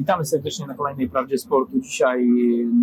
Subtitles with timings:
[0.00, 1.80] Witamy serdecznie na kolejnej Prawdzie Sportu.
[1.80, 2.28] Dzisiaj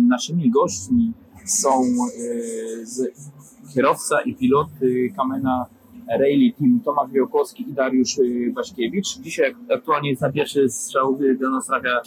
[0.08, 1.12] naszymi gośćmi
[1.46, 5.66] są e, kierowca i pilot e, Kamena
[6.10, 9.18] Rally Team Tomasz Białkowski i Dariusz e, Waśkiewicz.
[9.18, 12.00] Dzisiaj aktualnie jest na pierwszy strzał e, do nas trafia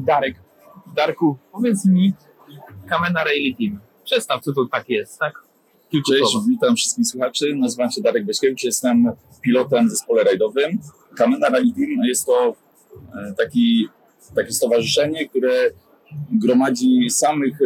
[0.00, 0.34] Darek.
[0.96, 2.12] Darku, powiedz mi
[2.88, 3.80] Kamena Rally Team.
[4.04, 5.32] Przedstaw, co to tak jest, tak?
[5.90, 6.48] Kilku Cześć, słowach.
[6.48, 7.54] witam wszystkich słuchaczy.
[7.56, 10.78] Nazywam się Darek Beśkiewicz, jestem pilotem w zespole rajdowym.
[11.16, 12.54] Kamena Rally Team jest to
[13.14, 13.88] e, taki,
[14.34, 15.70] takie stowarzyszenie, które
[16.32, 17.64] gromadzi samych e,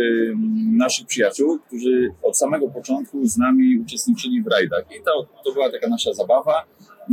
[0.77, 4.85] naszych przyjaciół, którzy od samego początku z nami uczestniczyli w rajdach.
[5.01, 6.65] I to, to była taka nasza zabawa.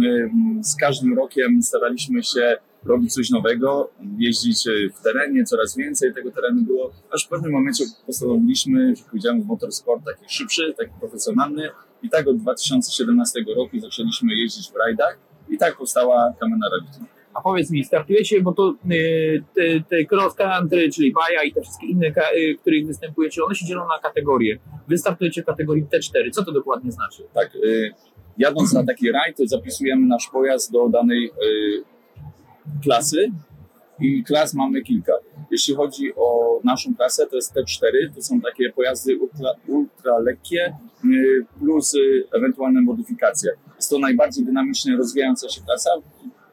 [0.05, 0.29] E,
[0.63, 6.31] Z każdym rokiem staraliśmy się robić coś nowego, jeździć e, w terenie, coraz więcej tego
[6.31, 11.69] terenu było, aż w pewnym momencie postanowiliśmy, że pójdziemy w motorsport taki szybszy, taki profesjonalny
[12.03, 15.17] i tak od 2017 roku zaczęliśmy jeździć w rajdach
[15.49, 17.18] i tak powstała Kamena Team.
[17.33, 21.61] A powiedz mi, startujecie, bo to y, te, te cross country, czyli Baja i te
[21.61, 24.59] wszystkie inne, y, których występujecie, one się dzielą na kategorie.
[24.87, 26.31] Wy startujecie w kategorii T4.
[26.31, 27.23] Co to dokładnie znaczy?
[27.33, 27.93] Tak, y,
[28.37, 31.83] jadąc na taki rajd, zapisujemy nasz pojazd do danej y,
[32.83, 33.31] klasy
[33.99, 35.13] i klas mamy kilka.
[35.51, 40.77] Jeśli chodzi o naszą klasę, to jest T4, to są takie pojazdy ultra, ultra lekkie
[41.05, 43.51] y, plus y, ewentualne modyfikacje.
[43.75, 45.89] Jest to najbardziej dynamicznie rozwijająca się klasa,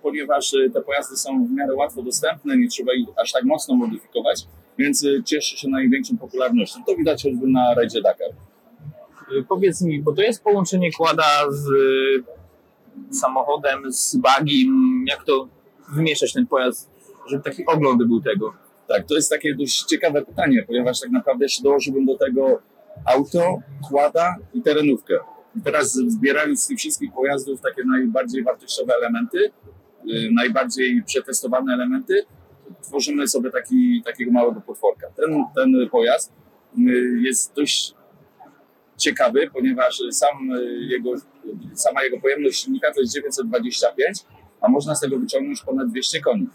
[0.06, 3.74] ponieważ y, te pojazdy są w miarę łatwo dostępne, nie trzeba ich aż tak mocno
[3.74, 4.46] modyfikować,
[4.78, 6.80] więc y, cieszy się największą popularnością.
[6.86, 8.30] To widać choćby na rajdzie Dakar.
[9.32, 11.68] Y, powiedz mi, bo to jest połączenie kłada z
[13.10, 15.04] samochodem, z bagiem.
[15.08, 15.48] Jak to
[15.94, 16.90] wymieszać ten pojazd,
[17.30, 18.52] żeby taki ogląd był tego?
[18.88, 22.62] Tak, to jest takie dość ciekawe pytanie, ponieważ tak naprawdę jeszcze dołożyłbym do tego
[23.04, 25.14] auto, kłada i terenówkę.
[25.56, 29.50] I teraz zbierając z tych wszystkich pojazdów takie najbardziej wartościowe elementy,
[30.32, 32.24] najbardziej przetestowane elementy,
[32.82, 35.06] tworzymy sobie taki, takiego małego potworka.
[35.16, 36.32] Ten, ten pojazd
[36.78, 37.94] y, jest dość
[38.96, 41.10] ciekawy, ponieważ sam y, jego,
[41.74, 44.18] sama jego pojemność silnika to jest 925,
[44.60, 46.46] a można z tego wyciągnąć ponad 200 koni.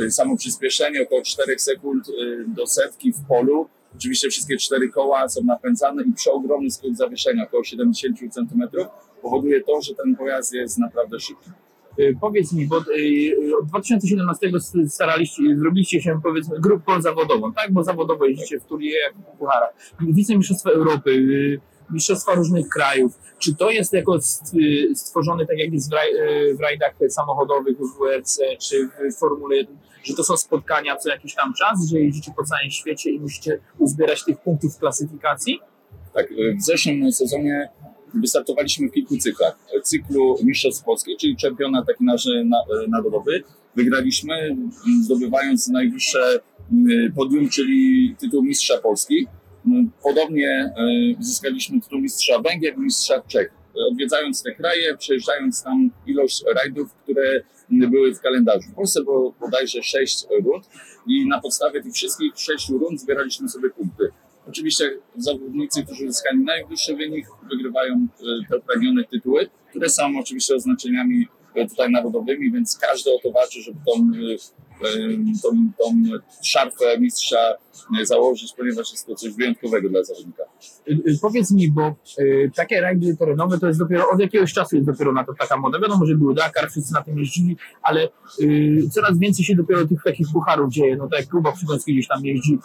[0.00, 3.68] Y, Samo przyspieszenie około 4 sekund y, do setki w polu.
[3.96, 8.62] Oczywiście wszystkie cztery koła są napędzane i przeogromny skrót zawieszenia, około 70 cm,
[9.22, 11.50] powoduje to, że ten pojazd jest naprawdę szybki.
[11.98, 12.82] Y, Powiedz mi, bo y,
[13.60, 17.72] od 2017 s- staraliście, zrobiliście się powiedzmy grupą zawodową, tak?
[17.72, 19.74] Bo zawodowo jeździcie w turniejach, w pucharach.
[20.00, 21.60] Wicemistrzostwa Europy, y,
[21.90, 23.18] mistrzostwa różnych krajów.
[23.38, 27.76] Czy to jest jako st- y, stworzone tak jak jest w, y, w rajdach samochodowych,
[27.78, 31.98] w WRC czy w Formule 1, że to są spotkania co jakiś tam czas, że
[32.00, 35.60] jeździcie po całym świecie i musicie uzbierać tych punktów w klasyfikacji?
[36.14, 37.68] Tak, y, w zeszłym sezonie
[38.14, 39.58] wystartowaliśmy w kilku cyklach.
[39.82, 43.42] Cyklu Mistrzostw Polskich, czyli czempionat taki nasz na- narodowy.
[43.76, 44.70] Wygraliśmy, m,
[45.04, 46.40] zdobywając najwyższe
[46.72, 46.86] m,
[47.16, 49.26] podium, czyli tytuł Mistrza Polski.
[49.66, 50.74] M, Podobnie
[51.20, 53.52] y, zyskaliśmy tytuł Mistrza Węgier Mistrza Czech.
[53.90, 57.40] Odwiedzając te kraje, przejeżdżając tam ilość rajdów, które
[57.70, 58.70] były w kalendarzu.
[58.70, 60.64] W Polsce było bodajże sześć rund
[61.06, 64.08] i na podstawie tych wszystkich sześciu rund zbieraliśmy sobie punkty.
[64.48, 71.28] Oczywiście zawodnicy, którzy uzyskali najwyższy wynik, wygrywają e, te pragnione tytuły, które są oczywiście oznaczeniami
[71.54, 74.71] e, tutaj narodowymi, więc każdy o to walczy, żeby tą, e,
[75.42, 76.02] tą, tą
[76.42, 77.38] szarfę mistrza
[78.00, 80.42] e, założyć, ponieważ jest to coś wyjątkowego dla zawodnika.
[80.88, 84.76] Y, y, Powiedz mi, bo y, takie rajdy terenowe to jest dopiero od jakiegoś czasu
[84.76, 85.78] jest dopiero na to taka moda.
[85.80, 88.08] Wiadomo, że był Dakar, wszyscy na tym jeździli, ale
[88.90, 90.96] coraz więcej się dopiero tych takich pucharów dzieje.
[90.96, 92.58] No tak jak Kuba Przygoński gdzieś tam jeździ,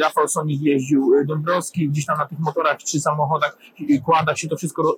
[0.00, 3.58] Rafał Sonik jeździł, Dąbrowski gdzieś tam na tych motorach czy samochodach,
[4.04, 4.96] kładach się to wszystko ro-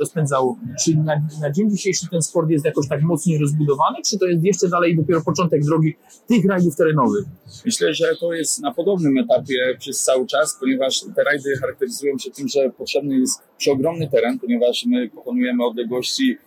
[0.00, 0.56] rozpędzało.
[0.84, 4.44] Czy na, na dzień dzisiejszy ten sport jest jakoś tak mocniej rozbudowany, czy to jest
[4.44, 5.96] jeszcze dalej dopiero początek drogi
[6.28, 7.24] tych rajdów terenowych?
[7.64, 12.30] Myślę, że to jest na podobnym etapie przez cały czas, ponieważ te rajdy charakteryzują się
[12.30, 16.38] tym, że potrzebny jest przeogromny teren, ponieważ my pokonujemy odległości,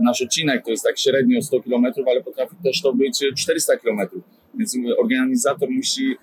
[0.00, 4.00] nasz odcinek to jest tak średnio 100 km, ale potrafi też to być 400 km.
[4.54, 6.16] Więc organizator musi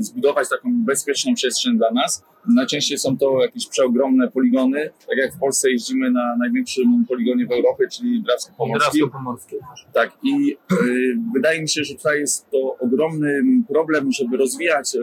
[0.00, 2.24] zbudować taką bezpieczną przestrzeń dla nas.
[2.54, 7.52] Najczęściej są to jakieś przeogromne poligony, tak jak w Polsce jeździmy na największym poligonie w
[7.52, 9.08] Europie, czyli Drawsko Pomorskie.
[9.08, 9.56] pomorskie.
[9.92, 14.96] Tak, i y, wydaje mi się, że tutaj jest to ogromny problem, żeby rozwijać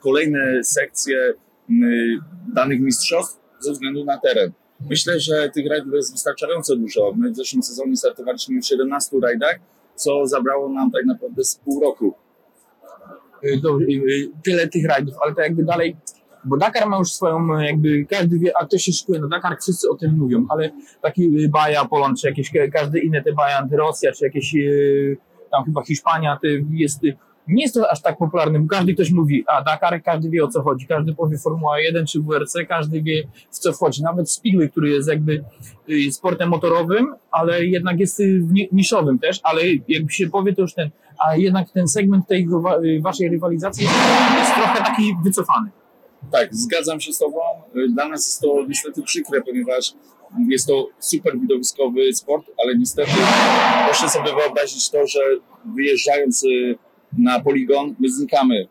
[0.00, 1.16] kolejne sekcje
[1.70, 1.74] y,
[2.54, 4.52] danych mistrzostw ze względu na teren.
[4.90, 7.12] Myślę, że tych rajdów jest wystarczająco dużo.
[7.16, 9.58] My w zeszłym sezonie startowaliśmy w 17 rajdach,
[9.94, 12.14] co zabrało nam tak naprawdę z pół roku.
[13.44, 15.96] Y, do, y, y, tyle tych rajdów, ale to jakby dalej,
[16.44, 19.90] bo Dakar ma już swoją, jakby każdy wie, a ktoś się szykuje na Dakar, wszyscy
[19.90, 20.70] o tym mówią, ale
[21.02, 24.54] taki Baja, Poland, czy jakieś, ka- każde inne te Baja, Rosja, czy jakieś
[25.50, 27.00] tam chyba Hiszpania, to jest
[27.48, 30.48] nie jest to aż tak popularne, bo każdy ktoś mówi, a Dakar, każdy wie o
[30.48, 34.02] co chodzi, każdy powie Formuła 1 czy WRC, każdy wie w co wchodzi.
[34.02, 35.44] Nawet Speedway, który jest jakby
[36.10, 38.22] sportem motorowym, ale jednak jest
[38.72, 40.90] niszowym też, ale jakby się powie to już ten,
[41.26, 43.84] a jednak ten segment tej wa- waszej rywalizacji
[44.38, 45.70] jest, trochę taki wycofany.
[46.32, 47.38] Tak, zgadzam się z Tobą.
[47.94, 49.94] Dla nas jest to niestety przykre, ponieważ
[50.48, 53.10] jest to super widowiskowy sport, ale niestety
[53.86, 55.20] proszę sobie wyobrazić to, że
[55.76, 56.78] wyjeżdżając y,
[57.18, 58.68] na poligon, my znikamy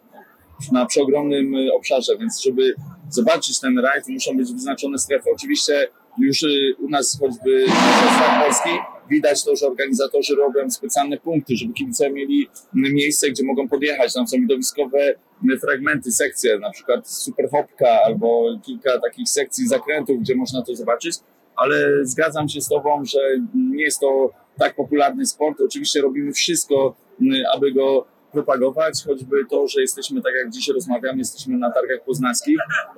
[0.71, 2.75] na przeogromnym y, obszarze, więc żeby
[3.09, 5.29] zobaczyć ten rajd, muszą być wyznaczone strefy.
[5.35, 8.69] Oczywiście już y, u nas choćby w Polski
[9.09, 14.13] widać to, że organizatorzy robią specjalne punkty, żeby kibice mieli mm, miejsce, gdzie mogą podjechać.
[14.13, 15.15] Tam są widowiskowe
[15.61, 21.15] fragmenty, sekcje, na przykład superhopka albo kilka takich sekcji zakrętów, gdzie można to zobaczyć,
[21.55, 23.19] ale zgadzam się z Tobą, że
[23.55, 25.61] nie jest to tak popularny sport.
[25.61, 27.25] Oczywiście robimy wszystko, y,
[27.55, 32.57] aby go propagować, choćby to, że jesteśmy, tak jak dzisiaj rozmawiamy, jesteśmy na targach poznańskich,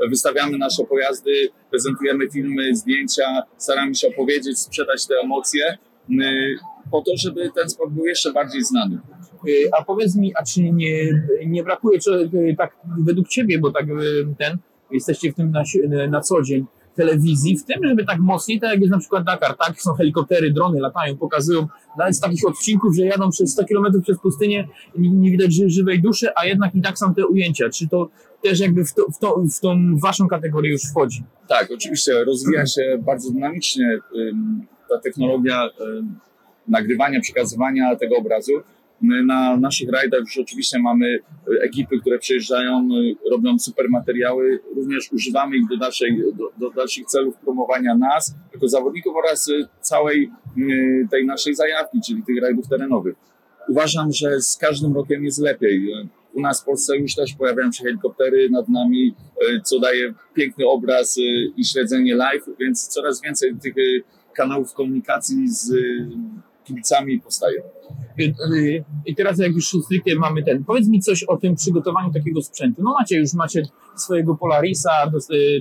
[0.09, 5.77] wystawiamy nasze pojazdy, prezentujemy filmy, zdjęcia, staramy się opowiedzieć, sprzedać te emocje,
[6.91, 8.99] po to, żeby ten sport był jeszcze bardziej znany.
[9.47, 13.71] Y, A powiedz mi, a czy nie, nie brakuje, czy y, tak według ciebie, bo
[13.71, 14.57] tak y, ten,
[14.91, 15.63] jesteście w tym na,
[16.07, 16.65] na co dzień,
[16.95, 20.51] telewizji, w tym, żeby tak mocniej, tak jak jest na przykład Dakar, tak, są helikoptery,
[20.51, 21.67] drony latają, pokazują,
[21.97, 24.67] nawet z takich odcinków, że jadą przez 100 km przez pustynię,
[24.97, 27.69] nie, nie widać ży, żywej duszy, a jednak i tak są te ujęcia.
[27.69, 28.09] Czy to
[28.43, 31.23] też jakby w, to, w, to, w tą waszą kategorię już wchodzi?
[31.47, 36.19] Tak, oczywiście rozwija się bardzo dynamicznie ym, ta technologia ym,
[36.67, 38.51] nagrywania, przekazywania tego obrazu.
[39.01, 42.89] My Na naszych rajdach już oczywiście mamy y, ekipy, które przyjeżdżają,
[43.25, 44.59] y, robią super materiały.
[44.75, 49.51] Również używamy ich do, dalszej, do, do dalszych celów promowania nas jako zawodników oraz
[49.81, 50.31] całej
[51.11, 53.15] tej naszej zajawki, czyli tych rajdów terenowych.
[53.69, 55.93] Uważam, że z każdym rokiem jest lepiej.
[56.33, 59.15] U nas w Polsce już też pojawiają się helikoptery nad nami,
[59.63, 61.17] co daje piękny obraz
[61.57, 63.73] i śledzenie live, więc coraz więcej tych
[64.39, 66.09] kanałów komunikacji z y,
[66.63, 67.61] kibicami powstaje.
[68.19, 72.13] Y, y, I teraz jak już stricte mamy ten, powiedz mi coś o tym przygotowaniu
[72.13, 72.83] takiego sprzętu.
[72.83, 73.63] No macie już, macie
[73.95, 75.11] swojego Polarisa,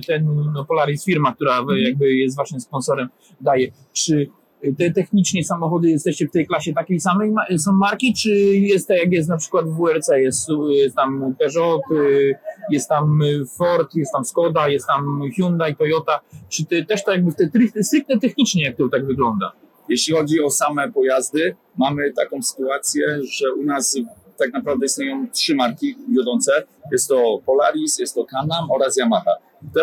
[0.07, 3.09] ten no Polaris firma, która jakby jest waszym sponsorem,
[3.41, 3.71] daje.
[3.93, 4.29] Czy
[4.77, 9.11] te technicznie samochody jesteście w tej klasie takiej samej są marki, czy jest tak jak
[9.11, 12.35] jest na przykład w WRC, jest, jest tam Peugeot, y,
[12.71, 13.19] jest tam
[13.57, 16.19] Ford, jest tam Skoda, jest tam Hyundai, Toyota,
[16.49, 19.51] czy ty też to jakby w te stricte technicznie jak to tak wygląda?
[19.89, 23.97] Jeśli chodzi o same pojazdy, mamy taką sytuację, że u nas
[24.37, 26.51] tak naprawdę istnieją trzy marki wiodące.
[26.91, 29.35] Jest to Polaris, jest to Can-Am oraz Yamaha.
[29.73, 29.81] Te,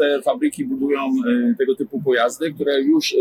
[0.00, 3.16] te fabryki budują y, tego typu pojazdy, które już y,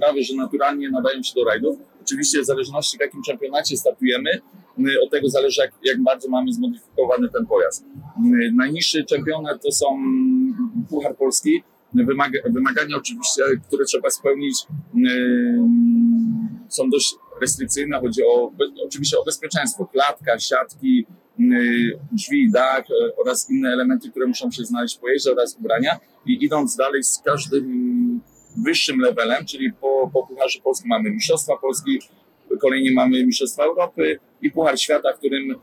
[0.00, 1.76] prawie że naturalnie nadają się do rajdów.
[2.02, 4.30] Oczywiście w zależności w jakim czempionacie startujemy,
[4.78, 7.84] y, od tego zależy jak, jak bardzo mamy zmodyfikowany ten pojazd.
[8.52, 9.86] Najniższy czempionat to są
[10.90, 11.62] Puchar Polski,
[11.94, 14.66] Wymaga, wymagania oczywiście, które trzeba spełnić,
[16.68, 18.00] są dość restrykcyjne.
[18.00, 18.52] Chodzi o,
[18.86, 21.06] oczywiście o bezpieczeństwo, klatka, siatki,
[22.12, 25.96] drzwi, dach e, oraz inne elementy, które muszą się znaleźć w pojeździe oraz ubrania.
[26.26, 28.20] I idąc dalej z każdym
[28.64, 32.00] wyższym levelem, czyli po, po Pucharze Polskim mamy Mistrzostwa Polski,
[32.60, 35.56] kolejnie mamy Mistrzostwa Europy i Puchar Świata, w którym e,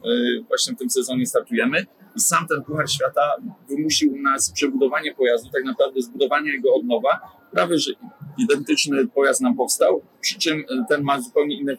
[0.47, 1.85] właśnie w tym sezonie startujemy.
[2.15, 3.35] I sam ten Puchar Świata
[3.69, 7.19] wymusił u nas przebudowanie pojazdu, tak naprawdę zbudowanie jego od nowa.
[7.51, 7.91] Prawie, że
[8.37, 11.77] identyczny pojazd nam powstał, przy czym e, ten ma zupełnie inne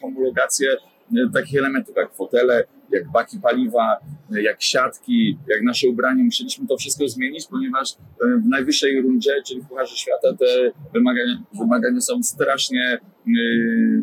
[0.00, 0.76] homologacje
[1.34, 3.96] takich elementów jak fotele, jak baki paliwa,
[4.36, 6.24] e, jak siatki, jak nasze ubranie.
[6.24, 7.96] Musieliśmy to wszystko zmienić, ponieważ e,
[8.44, 14.02] w najwyższej rundzie, czyli w Pucharze Świata, te wymagania, wymagania są strasznie yy,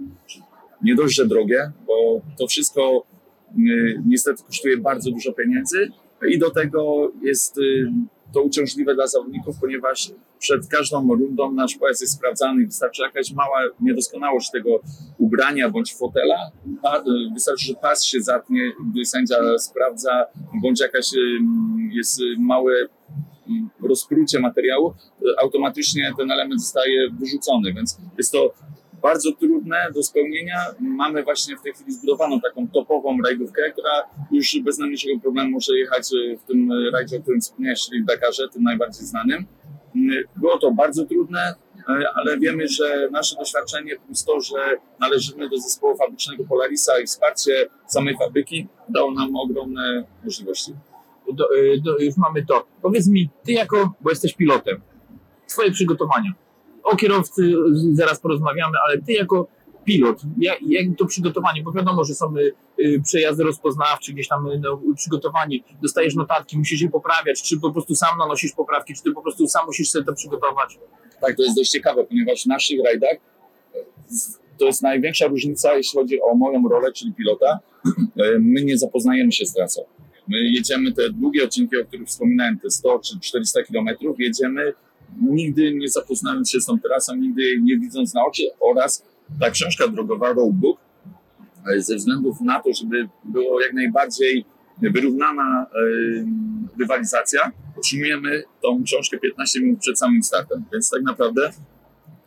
[0.82, 3.06] nie dość, że drogie, bo to wszystko
[3.58, 5.92] yy, niestety kosztuje bardzo dużo pieniędzy
[6.30, 7.60] i do tego jest
[8.36, 12.66] to uciążliwe dla zawodników, ponieważ przed każdą rundą nasz pojazd jest sprawdzany.
[12.66, 14.80] Wystarczy jakaś mała niedoskonałość tego
[15.18, 16.52] ubrania bądź fotela.
[16.66, 20.26] Yy, wystarczy, że pas się zatnie, gdy sędzia sprawdza,
[20.64, 21.22] bądź jakaś yy,
[21.92, 22.74] jest małe
[23.84, 28.54] rozprucie materiału, y, automatycznie ten element zostaje wyrzucony, więc jest to
[29.06, 30.60] bardzo trudne do spełnienia.
[30.80, 35.74] Mamy właśnie w tej chwili zbudowaną taką topową rajdówkę, która już bez najmniejszego problemu może
[35.78, 39.46] jechać y, w tym rajdzie, o którym wspomniałeś, czyli w Dakarze, tym najbardziej znanym.
[39.96, 41.84] Y, Było to bardzo trudne, y,
[42.16, 47.52] ale wiemy, że nasze doświadczenie plus to, że należymy do zespołu fabrycznego Polarisa i wsparcie
[47.88, 50.72] samej fabryki dało nam ogromne możliwości.
[51.34, 51.48] do,
[51.84, 52.68] do, już mamy to.
[52.82, 54.82] Powiedz mi, ty jako, bo jesteś pilotem,
[55.48, 56.45] twoje przygotowania.
[56.86, 57.54] O kierowcy
[57.94, 59.48] zaraz porozmawiamy, ale ty jako
[59.86, 64.48] pilot, jak, jak to przygotowanie, bo wiadomo, że są y, y, przejazdy rozpoznawcze, gdzieś tam
[64.62, 69.12] no, przygotowanie, dostajesz notatki, musisz je poprawiać, czy po prostu sam nanosisz poprawki, czy ty
[69.12, 70.80] po prostu sam musisz sobie to przygotować.
[71.22, 73.18] Tak, to jest dość ciekawe, ponieważ w naszych rajdach
[74.58, 77.60] to jest największa różnica, jeśli chodzi o moją rolę, czyli pilota.
[78.18, 79.82] E, My nie zapoznajemy się z trasą.
[80.28, 84.74] My jedziemy te długie odcinki, o których wspominałem, te 100 czy 400 kilometrów, jedziemy
[85.22, 89.04] nigdy nie zapoznając się z tą trasą, nigdy nie widząc na oczy oraz
[89.40, 90.80] ta książka drogowa Roadbook
[91.74, 94.46] e, ze względów na to, żeby było jak najbardziej
[94.82, 95.78] wyrównana e,
[96.80, 101.52] rywalizacja, otrzymujemy tą książkę 15 minut przed samym startem, więc tak naprawdę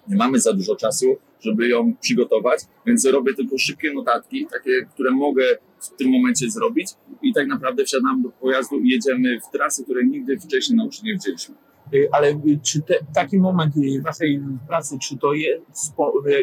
[0.08, 5.10] nie mamy za dużo czasu, żeby ją przygotować, więc robię tylko szybkie notatki, takie, które
[5.10, 5.44] mogę
[5.80, 6.88] w tym momencie zrobić
[7.22, 11.00] i tak naprawdę wsiadam do pojazdu i jedziemy w trasy, które nigdy wcześniej na oczy
[11.04, 11.54] nie widzieliśmy.
[11.94, 15.94] Y, Ale y, czy te, taki moment y, waszej pracy, czy to jest,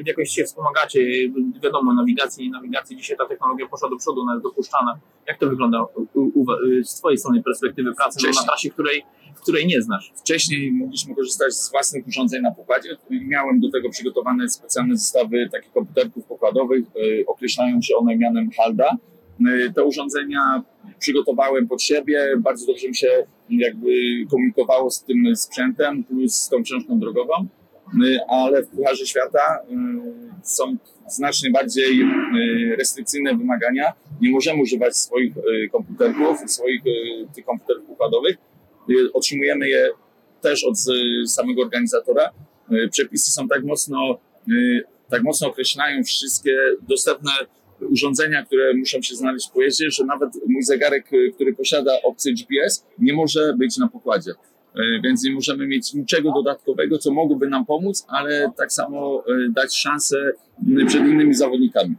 [0.05, 0.99] jakoś się wspomagacie?
[1.63, 4.99] Wiadomo, nawigacji, nawigacji dzisiaj ta technologia poszła do przodu, ona jest dopuszczana.
[5.27, 6.45] Jak to wygląda u, u,
[6.83, 9.03] z twojej strony perspektywy pracy no, na trasie, której,
[9.41, 10.13] której nie znasz?
[10.15, 12.97] Wcześniej mogliśmy korzystać z własnych urządzeń na pokładzie.
[13.09, 16.85] Miałem do tego przygotowane specjalne zestawy takich komputerków pokładowych.
[17.27, 18.97] Określają się one mianem HALDA.
[19.41, 20.63] Y, Te urządzenia
[20.99, 22.33] przygotowałem pod siebie.
[22.37, 23.07] Bardzo dobrze mi się
[23.49, 23.89] jakby
[24.31, 27.47] komunikowało z tym sprzętem plus z tą książką drogową.
[28.03, 29.75] Y, Ale w Pucharze Świata y,
[30.43, 30.77] są
[31.07, 32.03] znacznie bardziej
[32.77, 33.93] restrykcyjne wymagania.
[34.21, 35.33] Nie możemy używać swoich
[35.71, 36.81] komputerków, swoich
[37.35, 38.37] tych komputerów układowych.
[39.13, 39.89] Otrzymujemy je
[40.41, 40.77] też od
[41.27, 42.29] samego organizatora.
[42.91, 44.19] Przepisy są tak mocno,
[45.09, 47.31] tak mocno określają wszystkie dostępne
[47.81, 52.33] urządzenia, które muszą się znaleźć w pojeździe, że nawet mój zegarek, y, który posiada opcję
[52.33, 54.31] GPS, nie może być na pokładzie.
[54.31, 59.49] Y, Więc nie możemy mieć niczego dodatkowego, co mogłoby nam pomóc, ale tak samo y,
[59.49, 60.31] dać szansę
[60.87, 61.95] przed innymi zawodnikami.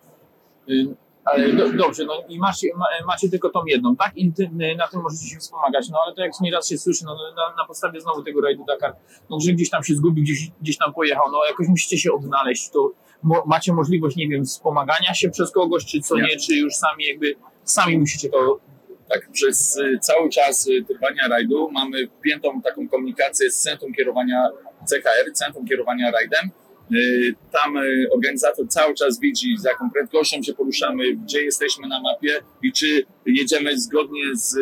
[1.24, 4.16] Ale do, dobrze, no i macie, ma, macie tylko tą jedną, tak?
[4.16, 4.32] I
[4.78, 7.66] na tym możecie się wspomagać, no ale to jak nieraz się słyszy, no na, na
[7.66, 8.96] podstawie znowu tego rajdu Dakar,
[9.30, 12.70] no że gdzieś tam się zgubił, gdzieś, gdzieś tam pojechał, no jakoś musicie się odnaleźć,
[12.70, 12.90] to
[13.22, 16.36] mo, macie możliwość, nie wiem, wspomagania się przez kogoś, czy co Nie.
[16.36, 18.60] czy już sami jakby, sami musicie to
[19.08, 24.48] Tak, przez y, cały czas y, trwania rajdu mamy wpiętą taką komunikację z Centrum Kierowania
[24.86, 26.50] CKR, Centrum Kierowania Rajdem.
[26.94, 27.74] Y, Tam
[28.14, 33.06] organizator cały czas widzi, z jaką prędkością się poruszamy, gdzie jesteśmy na mapie i czy
[33.26, 34.56] jedziemy zgodnie z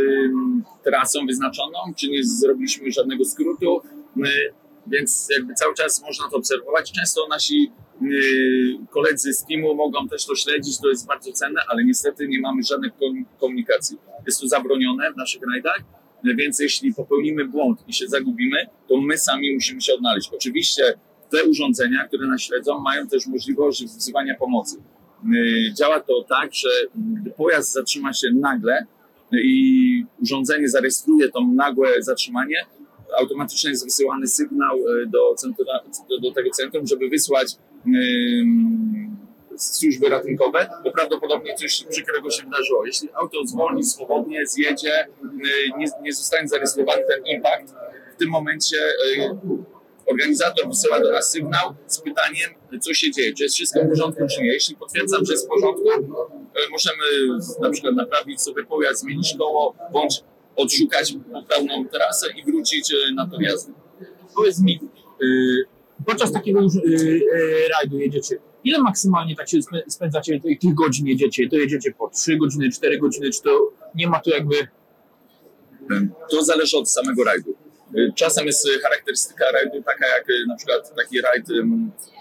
[0.84, 3.80] trasą wyznaczoną, czy nie zrobiliśmy żadnego skrótu.
[4.86, 6.92] Więc jakby cały czas można to obserwować.
[6.92, 7.72] Często nasi
[8.90, 12.62] koledzy z teamu mogą też to śledzić, to jest bardzo cenne, ale niestety nie mamy
[13.00, 13.98] kom- komunikacji.
[14.26, 15.80] Jest to zabronione w naszych rajdach,
[16.24, 18.56] więc jeśli popełnimy błąd i się zagubimy,
[18.88, 20.30] to my sami musimy się odnaleźć.
[20.34, 20.82] Oczywiście
[21.30, 24.76] te urządzenia, które nas śledzą, mają też możliwość wzywania pomocy.
[25.34, 28.86] Y, Działa to tak, że gdy pojazd zatrzyma się nagle
[29.32, 32.56] i urządzenie zarejestruje to nagłe zatrzymanie,
[33.20, 35.80] automatycznie jest wysyłany sygnał y, do, centra,
[36.22, 37.48] do, tego centrum, żeby wysłać
[39.56, 42.86] służby ratunkowe, bo prawdopodobnie coś przykrego się wydarzyło.
[42.86, 45.08] Jeśli auto zwolni swobodnie, zjedzie, y,
[45.78, 47.74] nie, nie zostanie zarejestrowany ten impact,
[48.14, 48.76] w tym momencie
[49.16, 49.36] y,
[50.06, 52.50] organizator wysyła do nas sygnał z pytaniem,
[52.80, 54.52] co się dzieje, czy jest wszystko w porządku, czy nie.
[54.52, 57.04] Jeśli potwierdzam, że jest w porządku, y, możemy
[57.60, 60.20] na przykład naprawić sobie pojazd, zmienić koło, bądź
[60.56, 63.72] odszukać poprawną trasę i wrócić na tor jazdy.
[64.36, 64.60] Powiedz
[66.06, 67.22] podczas takiego już y, y,
[67.80, 71.48] rajdu jedziecie, ile maksymalnie tak się spę- spędzacie tych, godzin jedziecie?
[71.48, 74.54] To jedziecie po 3 godziny, 4 godziny, czy to nie ma tu jakby...
[76.30, 77.54] To zależy od samego rajdu.
[77.98, 81.46] Y, Czasem jest charakterystyka rajdu taka jak na przykład taki rajd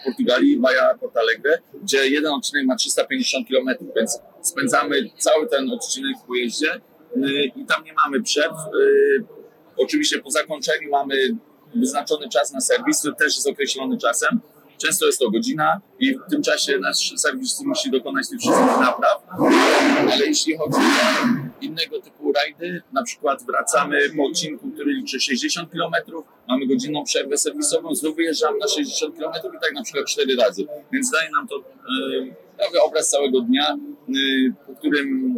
[0.02, 5.70] w Portugalii, Baja Porto Alegre, gdzie jeden odcinek ma 350 km, więc spędzamy cały ten
[5.70, 6.82] odcinek w pojeździe
[7.56, 8.54] i tam nie mamy przerw.
[9.78, 11.16] Oczywiście po zakończeniu mamy
[11.75, 14.39] wyznaczony czas na serwis, który też jest określony czasem.
[14.77, 19.24] Często jest to godzina i w tym czasie nasz serwis musi dokonać tych wszystkich napraw.
[20.12, 25.72] Ale jeśli chodzi o innego typu rajdy, na przykład wracamy po odcinku, który liczy 60
[25.72, 30.36] km, mamy godzinną przerwę serwisową, znów wyjeżdżamy na 60 km i tak na przykład 4
[30.36, 30.65] razy.
[30.94, 31.62] Więc daje nam to e,
[32.58, 34.13] prawie obraz całego dnia, e,
[34.68, 35.38] po którym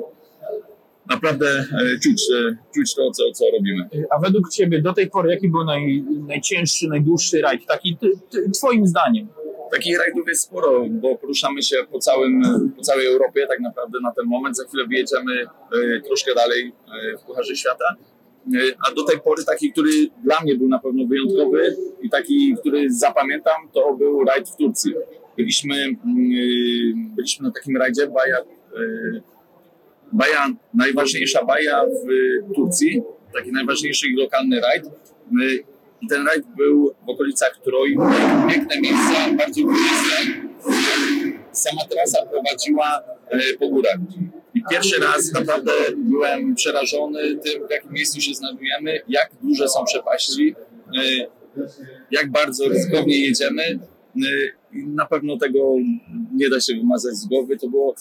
[1.10, 3.90] naprawdę e, czuć, e, czuć to, co, co robimy.
[3.96, 7.66] y, A według Ciebie do tej pory jaki był naj, najcięższy, najdłuższy rajd?
[7.66, 9.28] Taki ty, ty, Twoim zdaniem?
[9.72, 12.42] Takich rajdów jest sporo, bo poruszamy się po, całym,
[12.76, 14.58] po całej Europie tak naprawdę na ten moment.
[14.58, 16.74] Za chwilę wyjedziemy e, troszkę dalej
[17.14, 17.96] e, w Pucharze Świata.
[18.56, 19.92] E, A do tej pory taki, który
[20.24, 24.94] dla mnie był na pewno wyjątkowy i taki, który zapamiętam, to był rajd w Turcji.
[25.38, 29.22] Byliśmy, mm, byliśmy na takim rajdzie Baja, e,
[30.16, 33.02] baja, najważniejsza baja w Turcji,
[33.34, 34.86] taki najważniejszy lokalny rajd.
[34.86, 35.64] Y,
[36.02, 37.98] I ten rajd był w okolicach Troi.
[38.50, 40.16] Piękne miejsca, bardzo górziste.
[41.52, 43.98] Sama trasa prowadziła e, po górach.
[44.54, 49.86] I pierwszy raz naprawdę byłem przerażony tym, w jakim miejscu się znajdujemy, jak duże są
[49.86, 50.56] przepaści,
[52.12, 53.80] jak bardzo ryzykownie jedziemy.
[54.74, 55.76] Na pewno tego
[56.36, 57.58] nie da się wymazać z głowy.
[57.58, 57.96] To, było,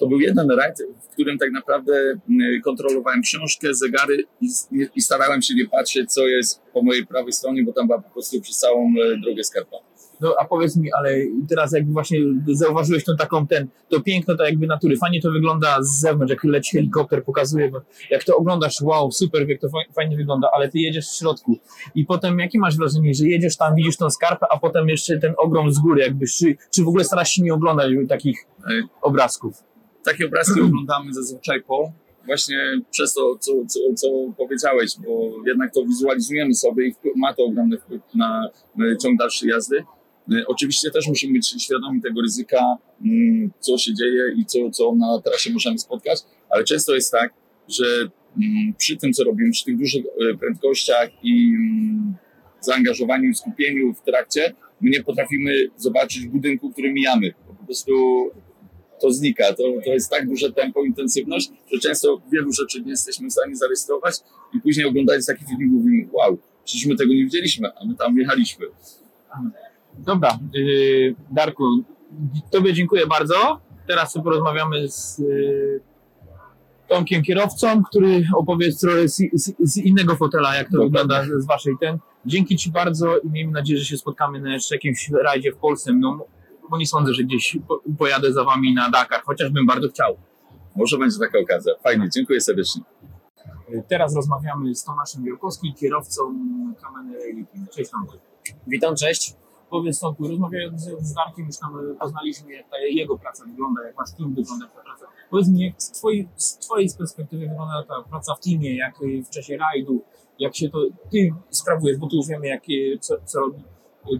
[0.00, 4.48] to był jeden rajd, w którym tak naprawdę e, kontrolowałem książkę, zegary i,
[4.94, 8.10] i starałem się nie patrzeć, co jest po mojej prawej stronie, bo tam była po
[8.10, 9.76] prostu przez całą e, drogę skarpa.
[10.20, 11.16] No a powiedz mi, ale
[11.48, 15.82] teraz jakby właśnie zauważyłeś tą taką ten, to piękno to jakby natury, fajnie to wygląda
[15.82, 17.80] z zewnątrz, jak leci helikopter, pokazuje, bo
[18.10, 21.58] jak to oglądasz, wow, super, jak to faj- fajnie wygląda, ale ty jedziesz w środku
[21.94, 25.34] i potem jakie masz wrażenie, że jedziesz tam, widzisz tą skarpę, a potem jeszcze ten
[25.38, 29.69] ogrom z góry, jakby, czy, czy w ogóle starasz się nie oglądać takich E, obrazków?
[30.04, 31.92] Takie obrazki oglądamy zazwyczaj po,
[32.26, 37.44] właśnie przez to, co, co, co powiedziałeś, bo jednak to wizualizujemy sobie i ma to
[37.44, 38.48] ogromny wpływ na
[38.80, 39.84] e, ciąg dalszej jazdy.
[40.32, 44.94] E, Oczywiście też musimy być świadomi tego ryzyka, mm, co się dzieje i co, co
[44.94, 47.34] na trasie możemy spotkać, ale często jest tak,
[47.68, 47.84] że
[48.36, 52.14] mm, przy tym, co robimy, przy tych dużych e, prędkościach i mm,
[52.60, 57.32] zaangażowaniu i skupieniu w trakcie, my nie potrafimy zobaczyć budynku, który mijamy.
[57.58, 57.92] Po prostu
[59.00, 59.44] to znika.
[59.44, 63.56] To, to jest tak duże tempo, intensywność, że często wielu rzeczy nie jesteśmy w stanie
[63.56, 64.14] zarejestrować
[64.54, 68.18] i później oglądając taki film mówimy, wow, przecież my tego nie widzieliśmy, a my tam
[68.18, 68.66] jechaliśmy.
[69.98, 71.64] Dobra, yy, Darku,
[72.50, 73.60] Tobie dziękuję bardzo.
[73.86, 75.80] Teraz porozmawiamy z yy,
[76.88, 81.74] Tomkiem kierowcą, który opowie trochę z, z, z innego fotela, jak to wygląda z waszej
[81.80, 81.98] ten.
[82.26, 85.92] Dzięki Ci bardzo i miejmy nadzieję, że się spotkamy na jeszcze jakimś rajdzie w Polsce.
[85.92, 86.24] No,
[86.70, 90.16] bo nie sądzę, że gdzieś po, pojadę za Wami na Dakar, chociaż bym bardzo chciał.
[90.76, 91.72] Może będzie taka okazja.
[91.82, 92.82] Fajnie, dziękuję serdecznie.
[93.88, 96.22] Teraz rozmawiamy z Tomaszem Wielkowskim, kierowcą
[96.82, 97.66] Kameny Rally Team.
[97.74, 98.16] Cześć Tomku.
[98.66, 99.34] Witam, cześć.
[99.70, 104.12] Powiedz Tomku, rozmawiając z Darkiem, już tam poznaliśmy, jak ta jego praca wygląda, jak wasz
[104.18, 105.06] team wygląda, ta praca.
[105.30, 108.94] Powiedz mi, jak z twojej, z twojej perspektywy wygląda ta praca w teamie, jak
[109.26, 110.04] w czasie rajdu,
[110.38, 110.78] jak się to
[111.10, 112.62] ty sprawujesz, bo tu już wiemy, jak,
[113.00, 113.62] co, co robi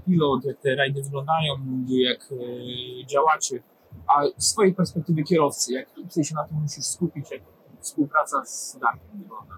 [0.07, 1.55] pilot, jak te rajdy wyglądają,
[1.89, 3.63] jak e, działacie,
[4.07, 7.41] a z swojej perspektywy kierowcy, jak ty się na tym musisz skupić, jak
[7.81, 9.55] współpraca z Darkiem wygląda.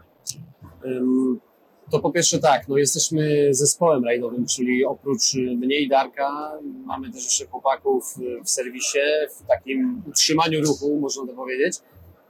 [1.91, 6.53] To po pierwsze tak, no jesteśmy zespołem rajdowym, czyli oprócz mnie i Darka
[6.87, 8.99] mamy też jeszcze chłopaków y, w serwisie,
[9.31, 11.79] w takim utrzymaniu ruchu, można to powiedzieć,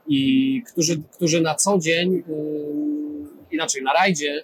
[0.07, 2.23] i którzy, którzy na co dzień,
[3.51, 4.43] inaczej na rajdzie,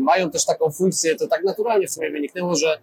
[0.00, 2.78] mają też taką funkcję, to tak naturalnie w sumie wyniknęło, że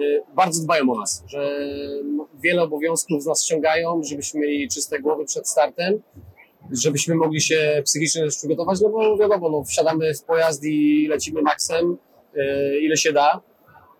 [0.00, 1.68] y, bardzo dbają o nas, że
[2.04, 6.02] no, wiele obowiązków z nas ściągają, żebyśmy mieli czyste głowy przed startem,
[6.72, 11.42] żebyśmy mogli się psychicznie też przygotować, no bo wiadomo, no, wsiadamy w pojazd i lecimy
[11.42, 11.96] maksem,
[12.36, 13.40] e, ile się da,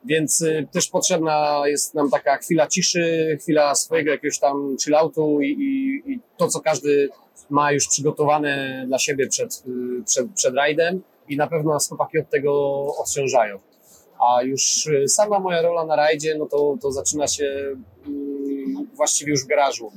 [0.05, 6.13] więc też potrzebna jest nam taka chwila ciszy, chwila swojego jakiegoś tam chilloutu i, i,
[6.13, 7.09] i to, co każdy
[7.51, 9.65] ma już przygotowane dla siebie przed,
[10.05, 12.53] przed, przed rajdem i na pewno nas chłopaki od tego
[12.99, 13.59] odciążają.
[14.19, 19.31] A już e, sama moja rola na rajdzie, no to, to zaczyna się mm, właściwie
[19.31, 19.93] już w garażu.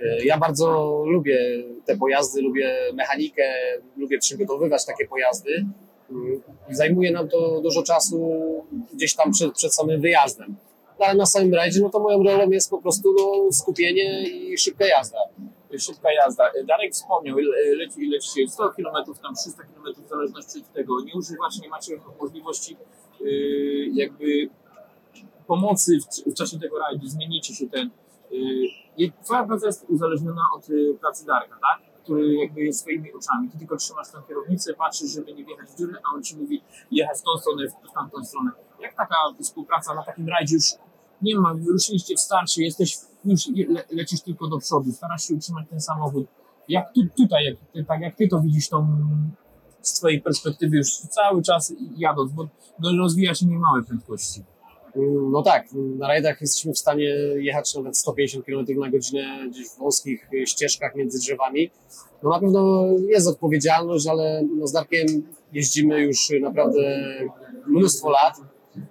[0.00, 0.66] E, Ja bardzo
[1.06, 1.38] lubię
[1.86, 3.42] te pojazdy, lubię mechanikę,
[3.96, 5.66] lubię przygotowywać takie pojazdy.
[6.10, 8.30] Mm, Zajmuje nam to dużo czasu
[8.94, 10.56] gdzieś tam przed, przed samym wyjazdem.
[10.98, 14.86] Ale na samym rajdzie, no to moją rolą jest po prostu no, skupienie i szybka
[14.86, 15.18] jazda.
[15.78, 16.50] Szybka jazda.
[16.64, 21.00] Darek wspomniał, le- leci, lecicie 100 km, tam 300 km w zależności od tego.
[21.00, 22.76] Nie używacie, nie macie możliwości
[23.20, 24.48] yy, jakby
[25.46, 27.90] pomocy w, w czasie tego rajdu, zmienicie się ten.
[28.96, 32.02] I twoja praca jest uzależniona od y, pracy Darka, tak?
[32.02, 33.50] Który jakby jest swoimi oczami.
[33.50, 36.62] Ty tylko trzymasz tę kierownicę, patrzysz, żeby nie wjechać w dziurę, a on ci mówi
[36.90, 38.50] jechać w tą stronę, w tamtą stronę.
[38.80, 40.64] Jak taka współpraca na takim rajdzie już
[41.22, 45.66] nie ma, wyruszyliście w starcie, jesteś już le, lecisz tylko do przodu, starasz się utrzymać
[45.70, 46.26] ten samochód.
[46.68, 48.86] Jak tu, tutaj, jak, tak jak ty to widzisz tą
[49.82, 52.48] z twojej perspektywy już cały czas jadąc, bo
[52.80, 54.42] no, rozwija się niemałe prędkości.
[54.96, 55.66] Mm, No tak,
[55.98, 57.04] na rajdach jesteśmy w stanie
[57.36, 61.70] jechać nawet 150 km na godzinę gdzieś w wąskich y, ścieżkach między drzewami.
[62.22, 65.06] No na pewno jest odpowiedzialność, ale no z Darkiem
[65.52, 67.04] jeździmy już naprawdę
[67.66, 68.36] mnóstwo lat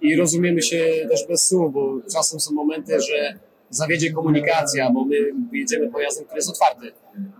[0.00, 3.38] i rozumiemy się też bez słów, bo czasem są momenty, że
[3.72, 5.16] zawiedzie komunikacja, bo my
[5.52, 6.92] jedziemy pojazdem, który jest otwarty.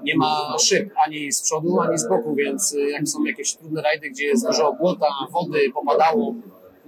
[0.04, 3.82] Nie ma szyb ani z przodu, ani z boku, więc y, jak są jakieś trudne
[3.82, 6.34] rajdy, gdzie jest dużo błota, wody, popadało,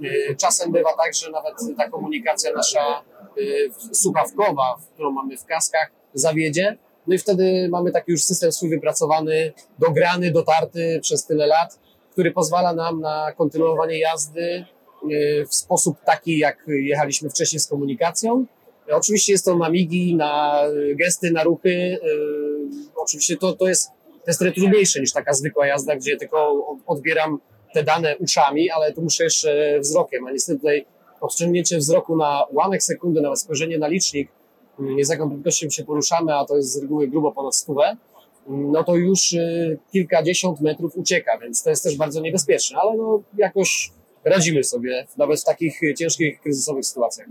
[0.03, 3.03] y, czasem bywa tak, że nawet ta komunikacja nasza
[3.39, 6.77] y, słuchawkowa, którą mamy w kaskach, zawiedzie
[7.07, 11.79] No i wtedy mamy taki już system swój wypracowany, dograny, dotarty przez tyle lat,
[12.13, 14.65] który pozwala nam na kontynuowanie jazdy
[15.49, 18.47] w sposób taki, jak jechaliśmy wcześniej z komunikacją.
[18.91, 20.63] Oczywiście jest to na migi, na
[20.95, 21.99] gesty, na ruchy.
[22.03, 22.55] Yy,
[22.97, 23.91] Oczywiście to, to, jest,
[24.27, 27.41] to trudniejsze niż taka zwykła jazda, gdzie tylko odbieram
[27.75, 30.87] te dane uszami, ale tu muszę jeszcze wzrokiem, a niestety tutaj
[31.21, 34.29] odciągnięcie wzroku na ułamek sekundy, nawet spojrzenie na licznik,
[34.79, 37.97] nie z jaką prędkością się poruszamy, a to jest z reguły grubo ponad stówę,
[38.49, 43.23] no to już y, kilkadziesiąt metrów ucieka, więc to jest też bardzo niebezpieczne, ale no
[43.39, 43.93] jakoś
[44.25, 47.27] radzimy sobie nawet w takich ciężkich, kryzysowych sytuacjach.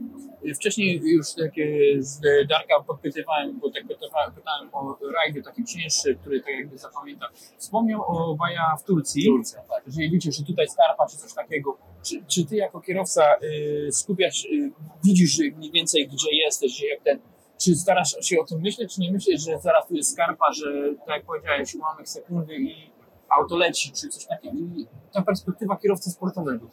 [0.56, 6.40] Wcześniej już takie z Darka podpytywałem, bo tak pytałem, pytałem o rajdy takie cięższe, które
[6.40, 7.30] tak jakby zapamiętam.
[7.58, 9.26] Wspomniał o Baja w Turcji.
[9.26, 9.84] Turcja, tak.
[9.86, 14.46] Jeżeli wiecie, że tutaj skarpa czy coś takiego, czy, czy ty jako kierowca y, skupiasz,
[14.46, 14.72] y,
[15.04, 17.20] widzisz mniej więcej gdzie jesteś, że jak ten,
[17.58, 20.66] czy starasz się o tym myśleć, czy nie myślisz, że zaraz tu jest skarpa, że
[21.06, 22.93] tak jak powiedziałeś, ułamek sekundy i
[23.40, 24.58] auto leci, czy coś takiego.
[24.58, 26.68] I ta perspektywa kierowcy sportowego.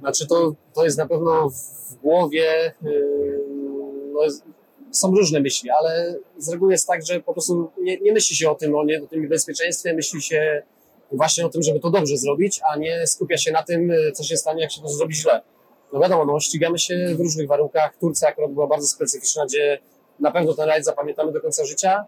[0.00, 3.40] Znaczy to, to jest na pewno w głowie, yy,
[4.12, 4.44] no jest,
[4.90, 8.50] są różne myśli, ale z reguły jest tak, że po prostu nie, nie myśli się
[8.50, 10.62] o tym, o, nie, o tym bezpieczeństwie, myśli się
[11.12, 14.24] właśnie o tym, żeby to dobrze zrobić, a nie skupia się na tym, yy, co
[14.24, 15.42] się stanie, jak się to zrobi źle.
[15.92, 17.96] No wiadomo, no, ścigamy się w różnych warunkach.
[18.00, 19.78] Turcja akurat była bardzo specyficzna, gdzie
[20.20, 22.04] na pewno ten rajd zapamiętamy do końca życia.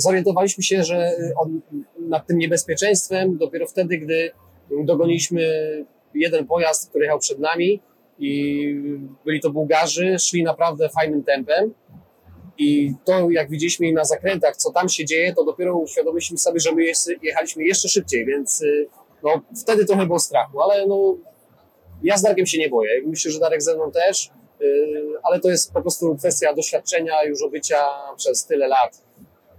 [0.00, 1.60] Zorientowaliśmy się, że y, on,
[1.98, 4.30] nad tym niebezpieczeństwem dopiero wtedy, gdy
[4.84, 5.44] dogoniliśmy
[6.14, 7.80] jeden pojazd, który jechał przed nami
[8.18, 8.74] i
[9.24, 11.74] byli to Bułgarzy, szli naprawdę fajnym tempem
[12.58, 16.74] i to jak widzieliśmy na zakrętach, co tam się dzieje, to dopiero uświadomiliśmy sobie, że
[16.74, 16.84] my
[17.22, 18.88] jechaliśmy jeszcze szybciej, więc y,
[19.22, 21.16] no, wtedy trochę było strachu, ale no,
[22.02, 22.90] ja z Darkiem się nie boję.
[23.06, 24.66] Myślę, że Darek ze mną też, y,
[25.22, 27.76] ale to jest po prostu kwestia doświadczenia już obycia
[28.16, 29.02] przez tyle lat.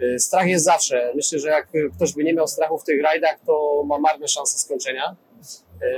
[0.02, 1.12] Y, Strach jest zawsze.
[1.16, 4.58] Myślę, że jak ktoś by nie miał strachu w tych rajdach, to ma marne szanse
[4.58, 5.16] skończenia.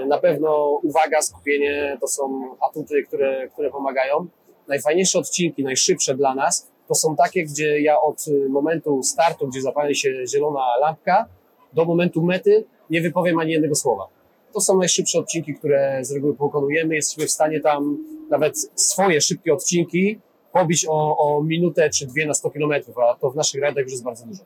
[0.03, 4.27] Y, Na pewno uwaga, skupienie to są atuty, które, które pomagają.
[4.67, 9.95] Najfajniejsze odcinki, najszybsze dla nas, to są takie, gdzie ja od momentu startu, gdzie zapali
[9.95, 11.25] się zielona lampka,
[11.73, 14.07] do momentu mety nie wypowiem ani jednego słowa.
[14.53, 16.95] To są najszybsze odcinki, które z reguły pokonujemy.
[16.95, 17.97] Jesteśmy w stanie tam
[18.29, 20.19] nawet swoje szybkie odcinki
[20.53, 23.91] pobić o, o minutę czy dwie na 100 kilometrów, a to w naszych rajdach już
[23.91, 24.43] jest bardzo dużo.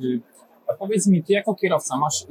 [0.00, 0.20] Y,
[0.68, 2.26] A powiedz mi, ty jako kierowca masz y,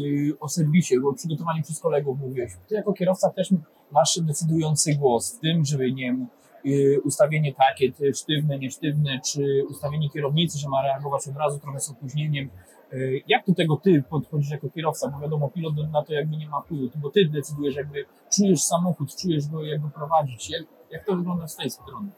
[0.00, 2.52] y, o serwisie, bo o przygotowaniu przez kolegów mówiłeś.
[2.68, 3.48] Ty jako kierowca też
[3.90, 6.26] masz decydujący głos w tym, żeby nie wiem,
[6.66, 11.80] y, ustawienie takie, ty sztywne, niesztywne, czy ustawienie kierownicy, że ma reagować od razu trochę
[11.80, 12.50] z opóźnieniem.
[12.92, 15.08] Y, Jak do tego ty podchodzisz jako kierowca?
[15.08, 18.04] Bo wiadomo, pilot na to jakby nie ma wpływu, bo ty decydujesz, jakby
[18.36, 20.50] czujesz samochód, czujesz go, jak go prowadzić.
[20.50, 22.08] Jak, jak to wygląda z tej strony?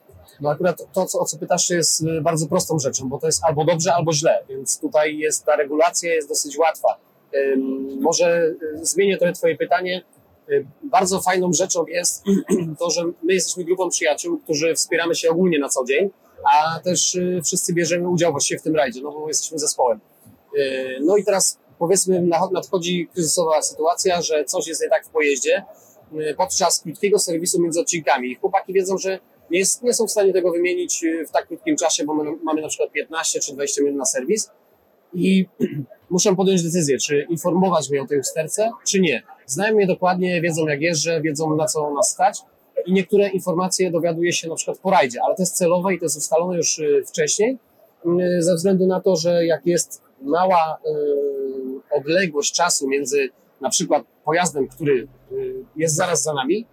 [0.41, 3.45] No akurat to, co, o co pytasz, jest y, bardzo prostą rzeczą, bo to jest
[3.45, 6.89] albo dobrze, albo źle, więc tutaj jest ta regulacja jest dosyć łatwa.
[8.01, 10.05] Może y, zmienię trochę Twoje pytanie.
[10.51, 12.25] Y, Bardzo fajną rzeczą jest
[12.79, 16.11] to, że my jesteśmy grupą przyjaciół, którzy wspieramy się ogólnie na co dzień,
[16.53, 20.01] a też wszyscy bierzemy udział właściwie w tym rajdzie, no bo jesteśmy zespołem.
[21.01, 25.65] No i teraz powiedzmy nadchodzi kryzysowa sytuacja, że coś jest nie tak w pojeździe
[26.37, 28.35] podczas krótkiego serwisu między odcinkami.
[28.35, 29.19] Chłopaki wiedzą, że
[29.51, 32.25] nie, jest, nie są w stanie tego wymienić y, w tak krótkim czasie, bo my,
[32.43, 34.51] mamy na przykład 15 czy 20 minut na serwis
[35.15, 35.47] i
[36.11, 39.23] muszę podjąć decyzję, czy informować mnie o tej usterce, czy nie.
[39.47, 42.39] Znają mnie dokładnie, wiedzą jak jeżdżę, wiedzą na co nas stać
[42.87, 46.05] i niektóre informacje dowiaduje się na przykład po rajdzie, ale to jest celowe i to
[46.05, 47.59] jest ustalone już y, wcześniej,
[48.07, 53.29] y, ze względu na to, że jak jest mała y, odległość czasu między
[53.61, 56.67] na przykład pojazdem, który y, jest zaraz za nami,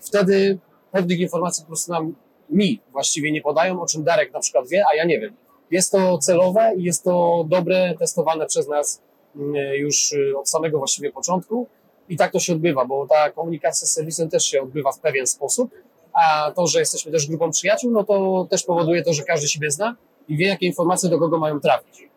[0.00, 0.58] wtedy
[0.90, 2.14] pewnych informacji po prostu nam
[2.50, 5.36] mi właściwie nie podają, o czym Darek na przykład wie, a ja nie wiem.
[5.70, 9.02] Jest to celowe i jest to dobre, testowane przez nas
[9.36, 11.66] mm, już y, od samego właściwie początku
[12.08, 15.26] i tak to się odbywa, bo ta komunikacja z serwisem też się odbywa w pewien
[15.26, 15.70] sposób,
[16.12, 19.70] a to, że jesteśmy też grupą przyjaciół, no to też powoduje to, że każdy siebie
[19.70, 19.96] zna
[20.28, 22.09] i wie, jakie informacje do kogo mają trafić.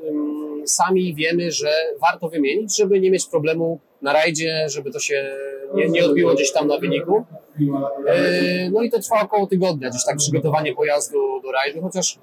[0.65, 5.35] sami wiemy, że warto wymienić, żeby nie mieć problemu na rajdzie, żeby to się
[5.73, 7.25] nie, nie odbiło gdzieś tam na wyniku.
[7.59, 12.19] Yy, No i to trwa około tygodnia, gdzieś tak przygotowanie pojazdu do rajdu, chociaż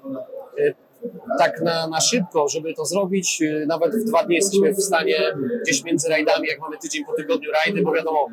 [0.57, 0.75] yy,
[1.39, 5.17] tak na, na szybko, żeby to zrobić, nawet w dwa dni jesteśmy w stanie
[5.63, 8.27] gdzieś między rajdami, jak mamy tydzień po tygodniu rajdy, bo wiadomo,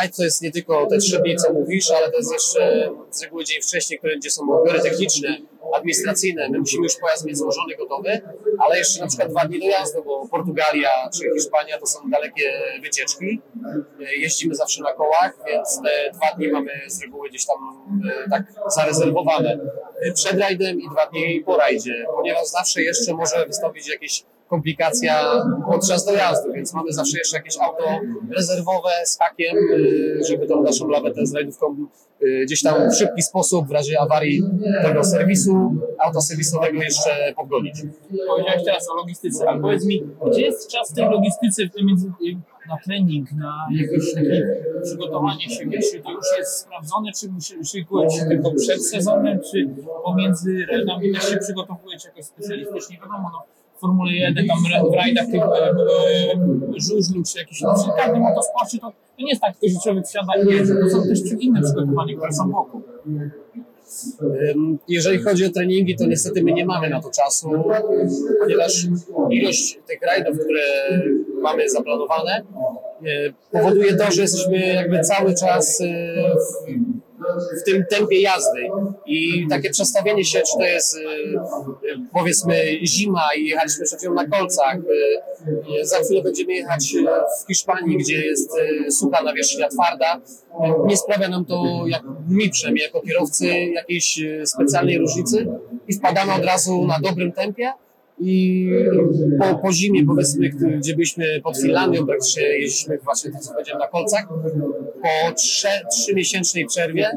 [0.00, 3.22] rajd to jest nie tylko te trzy dni, co mówisz, ale to jest jeszcze z
[3.22, 5.36] reguły dzień wcześniej, które, gdzie są odbiory techniczne,
[5.74, 6.48] administracyjne.
[6.48, 8.20] My musimy już pojazd mieć złożony, gotowy,
[8.58, 13.40] ale jeszcze na przykład dwa dni dojazdu, bo Portugalia czy Hiszpania to są dalekie wycieczki.
[14.16, 17.56] Jeździmy zawsze na kołach, więc te dwa dni mamy z reguły gdzieś tam
[18.26, 19.58] e, tak zarezerwowane
[20.14, 25.14] przed rajdem i dwa dni po rajdzie, ponieważ zawsze jeszcze może wystąpić jakieś komplikacja
[25.70, 27.84] podczas dojazdu, więc mamy zawsze jeszcze jakieś auto
[28.36, 31.76] rezerwowe z hakiem, y, żeby tą naszą lawetę z rajdówką
[32.22, 34.42] y, gdzieś tam w szybki sposób w razie awarii
[34.82, 37.76] tego serwisu, auta serwisowego jeszcze podgonić.
[38.28, 42.12] Powiedziałeś teraz o logistyce, ale powiedz mi, gdzie jest czas tej logistyce między,
[42.68, 45.78] na trening, na jakieś takie przygotowanie siebie?
[45.92, 49.68] Czy to już jest sprawdzone, czy musi- szykujecie tylko przed sezonem, czy
[50.04, 52.96] pomiędzy rajdami też się przygotowujecie jakoś specjalistycznie?
[52.96, 54.58] Wiadomo, no, Formule 1, tam
[54.90, 55.74] w rajdach tych e, e,
[56.76, 60.32] żużlu, czy jakiś, no, przy każdym motosporcie to, to nie jest tak, że człowiek wsiada
[60.36, 60.74] i jedzie.
[60.74, 62.82] To są też inne przygotowania, które są wokół.
[64.88, 67.50] Jeżeli chodzi o treningi, to niestety my nie mamy na to czasu,
[68.40, 68.86] ponieważ
[69.30, 70.62] ilość tych rajdów, które
[71.42, 72.42] mamy zaplanowane,
[73.02, 75.82] y, powoduje to, że jesteśmy jakby cały czas
[76.36, 78.68] w, w tym tempie jazdy
[79.12, 81.00] i takie przestawienie się, czy to jest y,
[82.12, 84.76] powiedzmy zima i jechaliśmy przed na kolcach,
[85.80, 87.04] y, za chwilę będziemy jechać y,
[87.42, 88.50] w Hiszpanii, gdzie jest
[88.90, 90.20] sucha nawierzchnia twarda,
[90.86, 95.46] nie sprawia nam to, jak mi przynajmniej jako kierowcy, jakiejś specjalnej różnicy
[95.88, 97.72] i wpadamy od razu na dobrym tempie
[98.24, 98.68] i
[99.38, 103.88] po, po zimie powiedzmy, gdzie byliśmy pod Finlandią, praktycznie jeździliśmy właśnie to co powiedziałem na
[103.88, 104.28] kolcach,
[105.02, 107.10] po trze, trzymiesięcznej przerwie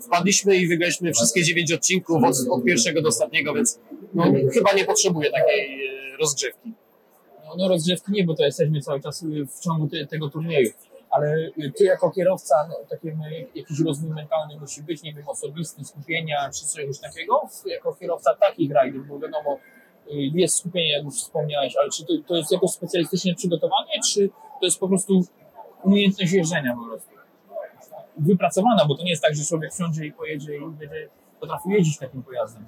[0.00, 3.80] wpadliśmy i wygraliśmy wszystkie dziewięć odcinków od, od pierwszego do ostatniego, więc
[4.14, 6.72] no, chyba nie potrzebuję takiej e, rozgrzewki.
[7.44, 10.70] No, no rozgrzewki nie, bo to jesteśmy cały czas y, w ciągu te, tego turnieju.
[11.10, 15.84] Ale y, ty jako kierowca, no, y, jakiś rozwój mentalny musi być, nie wiem, osobisty,
[15.84, 19.58] skupienia czy czegoś takiego, jako kierowca takich rajdów, bo wiadomo,
[20.10, 24.28] jest skupienie, jak już wspomniałeś, ale czy to, to jest jakoś specjalistycznie przygotowanie, czy
[24.60, 25.24] to jest po prostu
[25.84, 27.12] umiejętność jeżdżenia po prostu?
[28.16, 31.08] Wypracowana, bo to nie jest tak, że człowiek wsiądzie i pojedzie i będzie
[31.40, 32.66] potrafił jeździć takim pojazdem.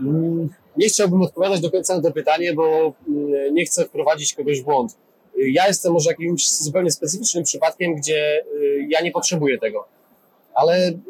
[0.00, 4.60] Mm, Nie chciałbym odpowiadać do końca na to pytanie, bo mm, nie chcę wprowadzić kogoś
[4.60, 4.96] w błąd.
[5.38, 9.88] Y, Ja jestem może jakimś zupełnie specyficznym przypadkiem, gdzie y, ja nie potrzebuję tego.
[10.54, 11.00] Ale mm,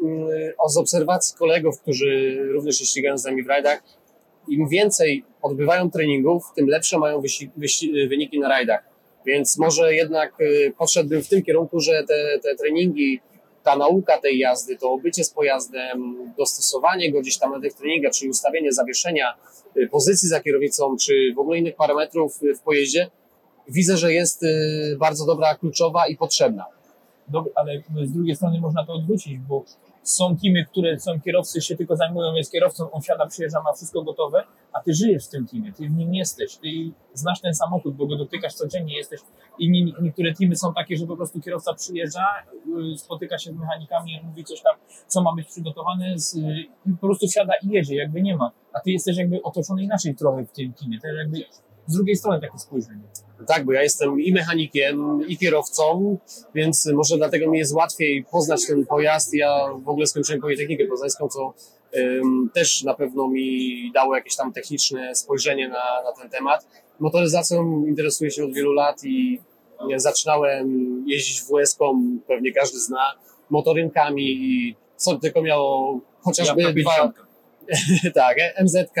[0.67, 3.83] z obserwacji kolegów, którzy również się ścigają z nami w rajdach,
[4.47, 7.21] im więcej odbywają treningów, tym lepsze mają
[8.09, 8.83] wyniki na rajdach.
[9.25, 13.19] Więc może jednak y, podszedłbym w tym kierunku, że te, te treningi,
[13.63, 18.11] ta nauka tej jazdy, to bycie z pojazdem, dostosowanie go gdzieś tam na tych treningach,
[18.13, 19.33] czyli ustawienie zawieszenia,
[19.77, 23.09] y, pozycji za kierownicą, czy w ogóle innych parametrów y, w pojeździe,
[23.67, 24.45] widzę, że jest
[24.97, 26.65] bardzo dobra, kluczowa i potrzebna.
[27.31, 29.63] Dob- ale z drugiej strony można to odwrócić, bo
[30.03, 34.03] są teamy, które są kierowcy, się tylko zajmują, jest kierowcą, on siada, przyjeżdża, ma wszystko
[34.03, 36.67] gotowe, a ty żyjesz w tym teamie, ty w nim jesteś, ty
[37.13, 39.19] znasz ten samochód, bo go dotykasz codziennie, jesteś.
[39.59, 42.25] Inni, niektóre teamy są takie, że po prostu kierowca przyjeżdża,
[42.93, 44.75] y, spotyka się z mechanikami, mówi coś tam,
[45.07, 46.35] co ma być przygotowane z,
[46.85, 48.51] i po prostu siada i jedzie, jakby nie ma.
[48.73, 51.37] A ty jesteś jakby otoczony inaczej trochę w tym teamie, to jakby
[51.87, 53.01] z drugiej strony takie spojrzenie.
[53.47, 56.17] Tak, bo ja jestem i mechanikiem, i kierowcą,
[56.55, 59.33] więc może dlatego mi jest łatwiej poznać ten pojazd.
[59.33, 61.53] Ja w ogóle skończyłem Politechnikę Poznańską, co
[61.95, 66.67] ym, też na pewno mi dało jakieś tam techniczne spojrzenie na, na ten temat.
[66.99, 69.41] Motoryzacją interesuję się od wielu lat i
[69.93, 73.13] e, zaczynałem jeździć WS-ką, pewnie każdy zna,
[73.49, 77.13] motorynkami i co tylko miało chociażby Ja dwa,
[78.13, 78.97] tak, MZK,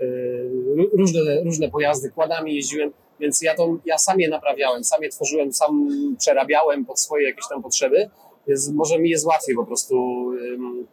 [0.00, 0.50] y,
[0.92, 5.52] różne, różne pojazdy, kładami jeździłem, więc ja to ja sam je naprawiałem, sam je tworzyłem,
[5.52, 5.88] sam
[6.18, 8.10] przerabiałem pod swoje jakieś tam potrzeby.
[8.48, 10.26] Więc może mi jest łatwiej po prostu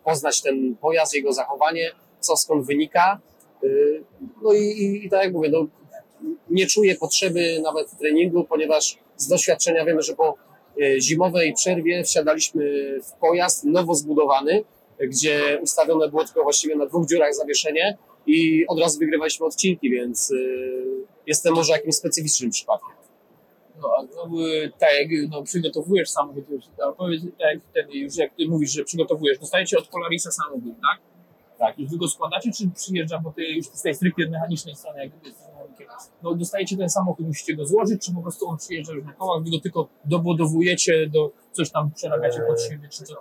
[0.04, 3.20] poznać ten pojazd, jego zachowanie, co skąd wynika.
[3.64, 4.04] Y,
[4.42, 5.68] No i, i, i tak jak mówię, no,
[6.50, 10.38] nie czuję potrzeby nawet treningu, ponieważ z doświadczenia wiemy, że po
[10.82, 12.64] e, zimowej przerwie wsiadaliśmy
[13.04, 14.64] w pojazd nowo zbudowany,
[15.00, 20.32] gdzie ustawione było tylko właściwie na dwóch dziurach zawieszenie i od razu wygrywaliśmy odcinki, więc
[20.32, 20.36] e,
[21.28, 22.96] jestem może jakimś specyficznym przypadkiem.
[23.82, 26.66] No, a no, y, tak jak no, przygotowujesz samochód, już,
[26.98, 31.02] powiedz, tak wtedy już jak ty mówisz, że przygotowujesz, dostajecie od Polarisa samochód, tak?
[31.60, 31.80] Tak.
[31.80, 35.14] Już wy go składacie, czy przyjeżdża, bo ty już z tej stricte mechanicznej strony, jak
[35.14, 35.44] jesteś
[36.24, 39.44] no dostajecie ten samochód, musicie go złożyć, czy po prostu on przyjeżdża już na kołach,
[39.44, 43.16] wy go tylko dobudowujecie, do, coś tam przerabiacie pod siebie, czy co?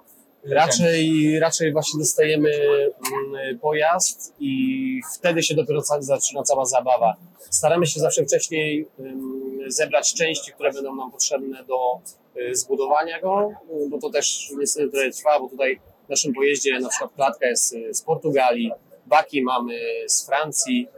[0.45, 7.17] Raczej, raczej właśnie dostajemy mm, pojazd i wtedy się dopiero zaczyna cała zabawa.
[7.51, 12.01] Staramy się zawsze wcześniej ym, zebrać części, które będą nam potrzebne do
[12.37, 13.53] y, zbudowania go,
[13.85, 17.47] y, bo to też niestety trochę trwa, bo tutaj w naszym pojeździe na przykład klatka
[17.47, 18.73] jest y, z Portugalii,
[19.07, 20.89] baki mamy z Francji,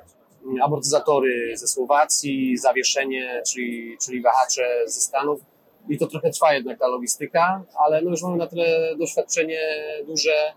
[0.59, 5.40] y, amortyzatory ze Słowacji, zawieszenie, czyli, czyli wahacze ze Stanów.
[5.88, 9.61] I to trochę trwa jednak ta logistyka, ale no już mamy na tyle doświadczenie
[10.07, 10.53] duże,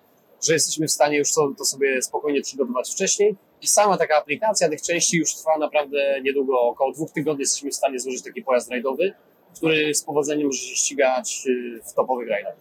[0.48, 3.36] że jesteśmy w stanie już to, sobie spokojnie przygotować wcześniej.
[3.62, 7.76] I sama taka aplikacja tych części już trwa naprawdę niedługo, około dwóch tygodni jesteśmy w
[7.76, 9.14] stanie złożyć taki pojazd rajdowy,
[9.56, 12.56] który z powodzeniem może się ścigać y, w topowych rajdach.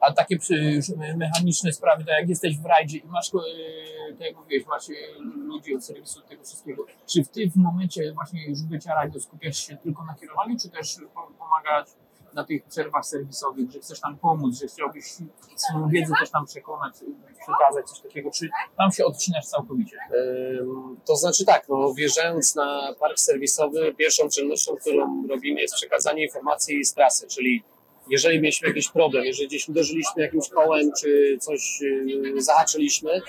[0.00, 4.36] A takie już mechaniczne sprawy, tak jak jesteś w rajdzie i masz, y, tak jak
[4.36, 4.94] mówiłeś, masz y,
[5.36, 9.76] ludzi od serwisu tego wszystkiego, czy ty w momencie właśnie już bycia rajdu skupiasz się
[9.76, 11.88] tylko na kierowaniu, czy też po- pomagać
[12.34, 15.04] na tych przerwach serwisowych, że chcesz tam pomóc, że chciałbyś
[15.56, 16.94] swoją wiedzę też tam przekonać,
[17.40, 19.96] przekazać coś takiego, czy tam się odcinasz całkowicie?
[20.60, 26.22] Ym, To znaczy tak, no, wjeżdżając na park serwisowy, pierwszą czynnością, którą robimy jest przekazanie
[26.24, 27.62] informacji z trasy, czyli
[28.10, 33.20] jeżeli mieliśmy jakiś problem, jeżeli gdzieś uderzyliśmy jakimś kołem, czy coś yy, zahaczyliśmy,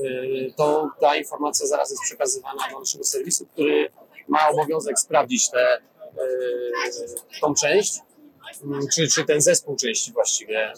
[0.00, 3.88] yy, to ta informacja zaraz jest przekazywana do naszego serwisu, który
[4.28, 5.78] ma obowiązek sprawdzić tę
[6.16, 6.72] yy,
[7.40, 7.98] tą część,
[8.94, 10.72] czy, czy ten zespół części właściwie.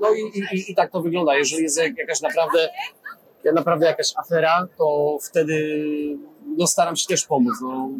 [0.00, 1.36] No i, i, i- tak to wygląda.
[1.38, 2.68] Jeżeli jest jak- jakaś naprawdę
[3.54, 5.84] naprawdę jakaś afera, to wtedy
[6.58, 7.54] no, staram się też pomóc.
[7.62, 7.90] No,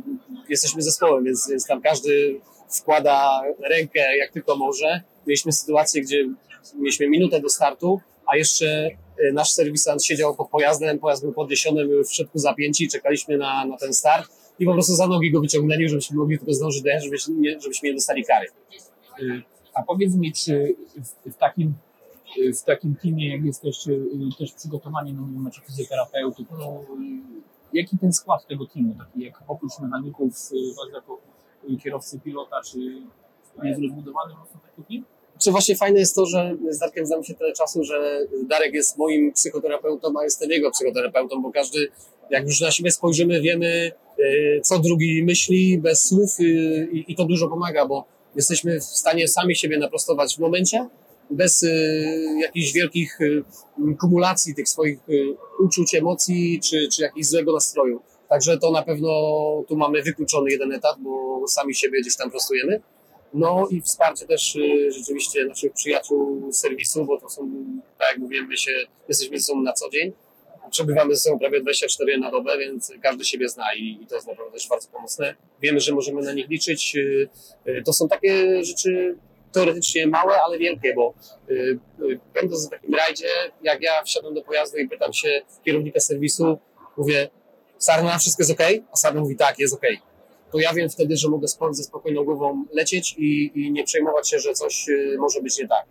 [0.49, 5.01] jesteśmy zespołem, więc, więc tam każdy wkłada rękę jak tylko może.
[5.27, 6.29] Mieliśmy sytuację, gdzie
[6.75, 11.87] mieliśmy minutę do startu, a jeszcze y, nasz serwisant siedział pod pojazdem, pojazd był podniesiony,
[11.87, 15.41] były w środku zapięci, czekaliśmy na, na ten start i po prostu za nogi go
[15.41, 18.47] wyciągnęli, żebyśmy mogli tylko zdążyć dojechać, żebyśmy żebyśmy nie dostali kary.
[19.23, 19.43] Y,
[19.75, 21.75] A powiedz mi, czy w, w takim
[22.39, 23.91] y, w takim teamie, jak jesteście
[24.39, 26.85] też przygotowani, no macie fizjoterapeutów, no,
[27.73, 30.33] jaki ten skład tego teamu, taki jak oprócz mechaników,
[30.77, 31.21] was jako
[31.83, 32.79] kierowcy pilota, czy
[33.63, 35.05] jest rozbudowany mocno taki?
[35.43, 38.99] Czy właśnie fajne jest to, że z Darkiem znamy się tyle czasu, że Darek jest
[38.99, 41.89] moim psychoterapeutą, a jestem jego psychoterapeutą, bo każdy,
[42.31, 47.25] jak już na siebie spojrzymy, wiemy, y, co drugi myśli bez słów y, i to
[47.25, 48.05] dużo pomaga, bo
[48.37, 50.89] jesteśmy w stanie sami siebie naprostować w momencie,
[51.31, 51.69] bez y,
[52.41, 53.19] jakichś wielkich
[54.01, 54.99] kumulacji tych swoich
[55.65, 58.01] uczuć, emocji czy, czy jakiegoś złego nastroju.
[58.31, 59.11] Także to na pewno
[59.69, 62.81] tu mamy wykluczony jeden etap, bo sami siebie gdzieś tam prostujemy.
[63.35, 67.51] No i wsparcie też y, rzeczywiście naszych przyjaciół z serwisu, bo to są,
[67.99, 68.73] tak jak mówiłem, my się,
[69.09, 70.13] jesteśmy ze sobą na co dzień.
[70.71, 74.27] Przebywamy ze sobą prawie 24 na dobę, więc każdy siebie zna i, i to jest
[74.27, 75.35] naprawdę też bardzo pomocne.
[75.63, 76.97] Wiemy, że możemy na nich liczyć.
[76.97, 77.29] Y,
[77.69, 79.17] y, To są takie rzeczy
[79.53, 81.15] teoretycznie małe, ale wielkie, bo
[82.35, 83.29] będąc w takim rajdzie,
[83.63, 86.59] jak ja wsiadam do pojazdu i pytam się kierownika serwisu,
[86.97, 87.31] mówię,
[87.81, 88.61] Sarna, wszystko jest ok?
[88.93, 89.83] A Sarna mówi, tak, jest ok
[90.51, 94.39] to ja wiem wtedy, że mogę ze spokojną głową lecieć i, i nie przejmować się,
[94.39, 95.85] że coś y, może być nie tak.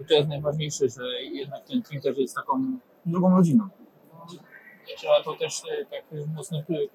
[0.00, 3.68] I to jest najważniejsze, że jednak ten team też jest taką drugą rodziną.
[4.96, 6.04] Trzeba to też y, tak
[6.36, 6.88] mocno y,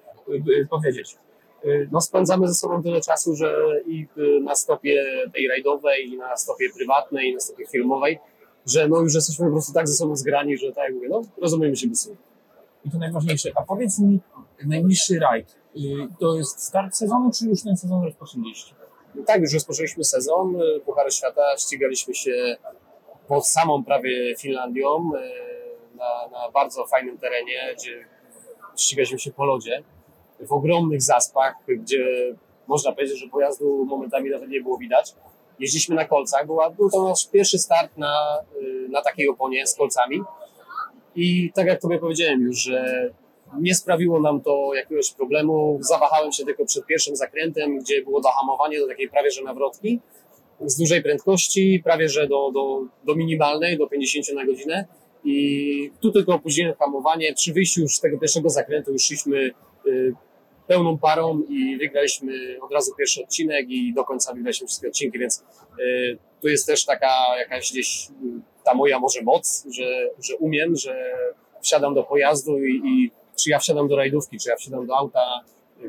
[0.50, 1.16] y, powiedzieć.
[1.64, 3.54] Y, No, spędzamy ze sobą tyle czasu, że
[3.86, 5.04] i y, na stopie
[5.34, 8.18] tej rajdowej, i na stopie prywatnej, i na stopie filmowej,
[8.66, 11.22] że no już jesteśmy po prostu tak ze sobą zgrani, że tak jak mówię, no
[11.42, 12.29] rozumiemy się bez słów.
[12.84, 13.50] I to najważniejsze.
[13.54, 14.20] A powiedz mi,
[14.66, 15.80] najbliższy rajd, y,
[16.20, 18.74] to jest start sezonu, czy już ten sezon rozpoczęliście?
[19.26, 22.56] Tak, już rozpoczęliśmy sezon y, Pucharu Świata, ścigaliśmy się
[23.28, 28.06] pod samą prawie Finlandią y, na, na bardzo fajnym terenie, gdzie
[28.76, 29.82] ścigaliśmy się po lodzie,
[30.40, 32.34] w ogromnych zaspach, gdzie
[32.66, 35.14] można powiedzieć, że pojazdu momentami nawet nie było widać.
[35.58, 38.38] Jeździliśmy na kolcach, była, był to nasz pierwszy start na,
[38.90, 40.22] na takiej oponie z kolcami
[41.16, 43.10] i tak jak Tobie powiedziałem już, że
[43.60, 45.78] nie sprawiło nam to jakiegoś problemu.
[45.80, 50.00] Zawahałem się tylko przed pierwszym zakrętem, gdzie było zahamowanie do takiej prawie że nawrotki
[50.66, 54.86] z dużej prędkości, prawie że do, do, do minimalnej, do 50 na godzinę.
[55.24, 57.34] I tu tylko opóźniłem hamowanie.
[57.34, 59.50] Przy wyjściu już z tego pierwszego zakrętu już szliśmy
[59.86, 60.14] y,
[60.66, 65.44] pełną parą i wygraliśmy od razu pierwszy odcinek i do końca wygraliśmy wszystkie odcinki, więc
[65.80, 68.08] y, tu jest też taka jakaś gdzieś
[68.64, 71.12] ta moja może moc, że, że umiem, że
[71.60, 75.40] wsiadam do pojazdu i, i czy ja wsiadam do rajdówki, czy ja wsiadam do auta,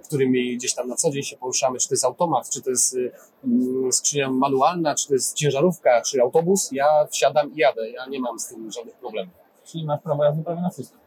[0.03, 2.97] którymi gdzieś tam na co dzień się poruszamy, czy to jest automat, czy to jest
[3.43, 8.19] mm, skrzynia manualna, czy to jest ciężarówka, czy autobus, ja wsiadam i jadę, ja nie
[8.19, 9.33] mam z tym żadnych problemów.
[9.65, 10.97] Czyli masz prawo jazdy prawie na wszystko.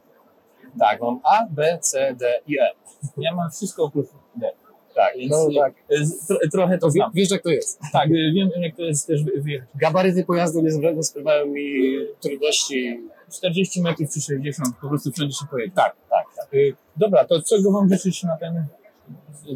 [0.78, 2.70] Tak, mam A, B, C, D i E.
[3.16, 4.06] Ja mam wszystko oprócz
[4.36, 4.52] D.
[4.94, 5.74] Tak, Więc no, y, tak.
[5.90, 7.10] y, tro, trochę to znam.
[7.14, 7.80] wiesz jak to jest.
[7.92, 9.68] Tak, y, wiem jak to jest też wy- wyjechać.
[9.74, 13.00] Gabaryty pojazdu nie spra- sprawiają mi trudności.
[13.32, 15.72] 40 metrów czy 60, po prostu wszędzie się pojedzie.
[15.74, 16.48] Tak, tak, tak.
[16.96, 18.66] Dobra, to czego wam życzyć na ten,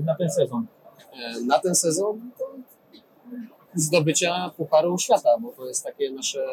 [0.04, 0.66] na ten sezon?
[1.12, 2.20] E, Na ten sezon
[3.74, 6.46] zdobycia Pucharu Świata, bo to jest takie nasze,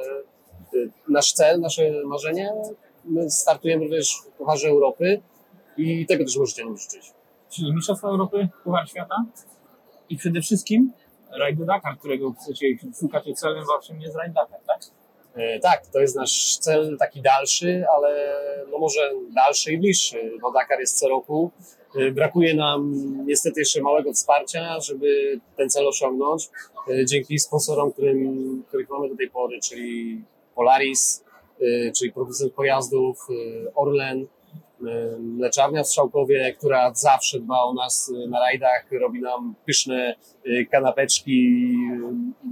[1.09, 2.53] nasz cel, nasze marzenie.
[3.05, 5.21] My startujemy również w Pucharze Europy
[5.77, 7.11] i tego też możecie nam życzyć.
[7.49, 9.15] Czyli Mistrzostwa Europy, Puchar Świata
[10.09, 10.91] i przede wszystkim
[11.39, 12.65] Rajd Dakar, którego chcecie,
[12.99, 14.79] szukacie celem waszym jest Rajd Dakar, tak?
[15.35, 18.37] E, Tak, to jest nasz cel taki dalszy, ale
[18.71, 21.51] no może dalszy i bliższy, bo Dakar jest co roku.
[21.95, 22.93] E, Brakuje nam
[23.25, 26.49] niestety jeszcze małego wsparcia, żeby ten cel osiągnąć.
[26.89, 30.21] E, Dzięki sponsorom, którym, których mamy do tej pory, czyli
[30.55, 31.25] Polaris,
[31.99, 33.27] czyli producent pojazdów,
[33.75, 34.27] Orlen,
[35.19, 40.15] mleczarnia w Strzałkowie, która zawsze dba o nas e, na rajdach, robi nam pyszne
[40.45, 41.55] e, kanapeczki.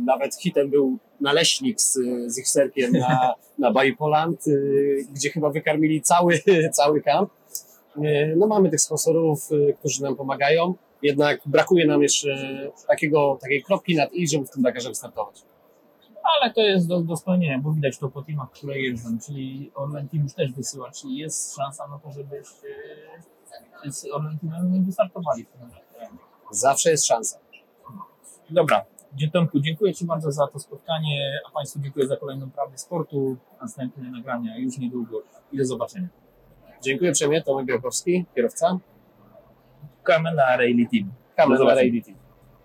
[0.06, 6.02] Nawet hitem był naleśnik z, z ich serkiem na, na Bajipoland, y, gdzie chyba wykarmili
[6.02, 6.40] cały,
[6.72, 7.30] cały kamp.
[7.98, 13.64] Y, No mamy tych sponsorów, y, którzy nam pomagają, jednak brakuje nam jeszcze takiego, takiej
[13.64, 15.42] kropki nad i, żeby w tym Dakarze wystartować.
[16.24, 20.10] Ale to jest do, do spełnienia, bo widać to po teamach, które jeżdżą, czyli Orlen
[20.10, 22.48] Team już też wysyła, czyli jest szansa na to, żebyś
[23.86, 25.44] e, z Orlen Teamem wystartowali.
[25.44, 25.70] w tym.
[26.52, 27.40] Zawsze jest szansa.
[28.50, 28.86] Dobra,
[29.34, 33.38] Tomku, dziękuję Ci bardzo za to spotkanie, a Państwu dziękuję za kolejną prawdę sportu.
[33.62, 35.22] Następne nagrania już niedługo
[35.52, 36.08] i do zobaczenia.
[36.84, 38.80] Dziękuję uprzejmie, Tomek Białkowski, kierowca.
[39.98, 40.58] Czekamy na
[40.92, 41.12] Team.
[41.38, 41.76] Na.
[41.76, 42.23] Rally Team.